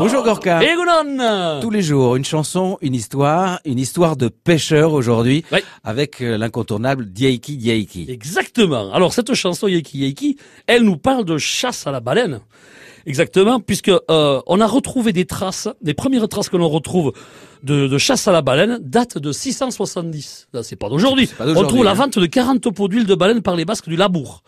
[0.00, 0.62] Bonjour Gorka.
[0.62, 0.74] Et
[1.60, 5.58] Tous les jours, une chanson, une histoire, une histoire de pêcheur aujourd'hui, Oui.
[5.84, 8.06] avec euh, l'incontournable Diaiki Diaiki.
[8.08, 8.90] Exactement.
[8.94, 12.40] Alors cette chanson Yeki Yeki, elle nous parle de chasse à la baleine.
[13.04, 17.12] Exactement, puisque euh, on a retrouvé des traces, des premières traces que l'on retrouve
[17.62, 20.48] de, de chasse à la baleine datent de 670.
[20.54, 21.28] Là, c'est pas d'aujourd'hui.
[21.40, 21.94] On trouve la hein.
[21.94, 24.42] vente de 40 pots d'huile de baleine par les Basques du Labour.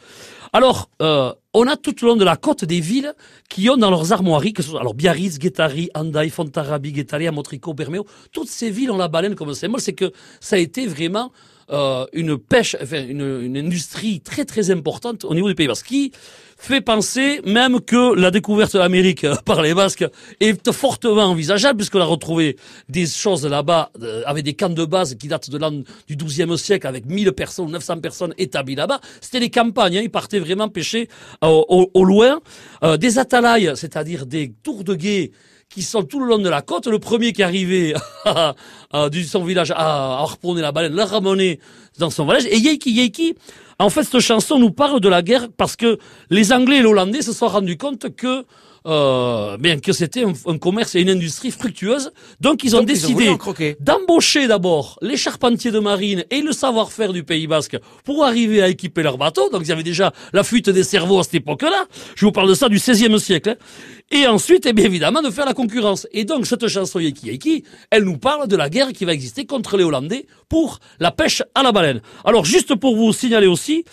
[0.54, 3.14] Alors, euh, on a tout le long de la côte des villes
[3.48, 7.72] qui ont dans leurs armoiries, que ce soit alors Biarritz, Guétari, Andaï, Fontarabi, Guétari, Motrico,
[7.72, 9.80] Bermeo, toutes ces villes ont la baleine comme symbole.
[9.80, 11.32] C'est que ça a été vraiment
[11.70, 16.12] euh, une pêche, enfin une, industrie très très importante au niveau du Pays Basque, qui
[16.58, 20.04] fait penser même que la découverte de l'Amérique par les Basques
[20.40, 22.56] est fortement envisageable, puisqu'on a retrouvé
[22.88, 26.58] des choses là-bas euh, avec des camps de base qui datent de l'an du XIIe
[26.58, 29.00] siècle, avec 1000 personnes, 900 personnes établies là-bas.
[29.20, 31.08] C'était des campagnes, hein, ils partaient vraiment pêcher
[31.44, 32.40] euh, au, loin.
[32.84, 35.32] Euh, des atalailles, c'est-à-dire des tours de guet
[35.68, 36.86] qui sont tout le long de la côte.
[36.86, 38.54] Le premier qui arrivait à-
[39.10, 40.26] du son village à, à
[40.56, 41.60] la baleine, la ramener
[41.98, 42.44] dans son village.
[42.46, 43.34] Et Yeiki Yeiki,
[43.82, 45.98] en fait, cette chanson nous parle de la guerre parce que
[46.30, 48.44] les Anglais et les Hollandais se sont rendus compte que
[48.84, 52.10] euh, bien que c'était un, un commerce et une industrie fructueuse.
[52.40, 53.26] Donc ils ont Donc, décidé
[53.78, 58.68] d'embaucher d'abord les charpentiers de marine et le savoir-faire du Pays Basque pour arriver à
[58.68, 59.48] équiper leurs bateaux.
[59.50, 61.84] Donc il y avait déjà la fuite des cerveaux à cette époque-là.
[62.16, 63.50] Je vous parle de ça du XVIe siècle.
[63.50, 63.64] hein.
[64.14, 66.06] Et ensuite, eh bien évidemment, de faire la concurrence.
[66.12, 69.46] Et donc cette chanson Yeki Yeki, elle nous parle de la guerre qui va exister
[69.46, 72.02] contre les Hollandais pour la pêche à la baleine.
[72.26, 73.84] Alors juste pour vous signaler aussi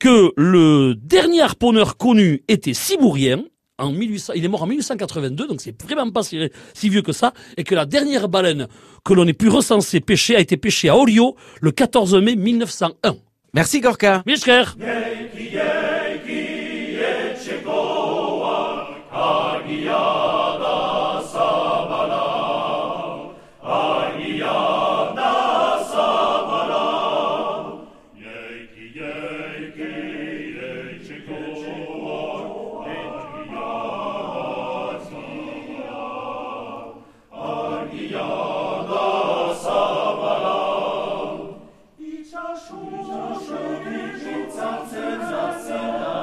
[0.00, 3.44] que le dernier harponneur connu était Sibourien,
[3.78, 7.12] en 1800, il est mort en 1882, donc c'est vraiment pas si, si vieux que
[7.12, 8.66] ça, et que la dernière baleine
[9.04, 13.16] que l'on ait pu recenser pêcher a été pêchée à Orio le 14 mai 1901.
[13.54, 14.24] Merci Gorka.
[42.68, 46.17] Szuza, szubi, życa, cen, za,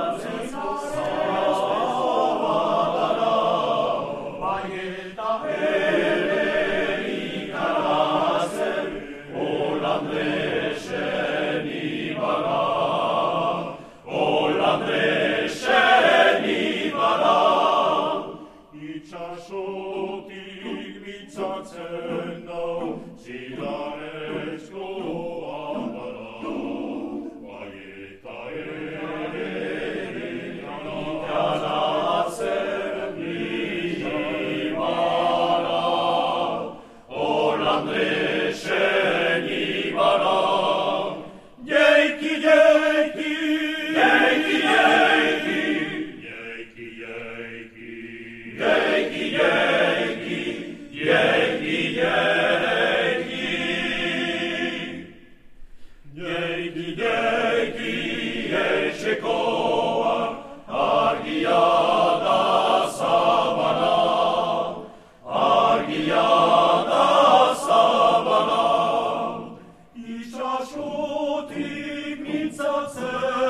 [72.55, 73.44] Sacer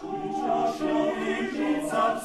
[0.00, 2.20] Czuć osioł i życa